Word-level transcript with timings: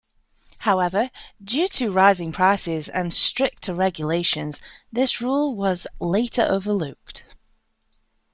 However, 0.57 1.11
due 1.43 1.67
to 1.67 1.91
rising 1.91 2.31
prices 2.31 2.89
and 2.89 3.13
stricter 3.13 3.75
regulations 3.75 4.59
this 4.91 5.21
rule 5.21 5.55
was 5.55 5.85
later 5.99 6.41
overlooked. 6.49 7.23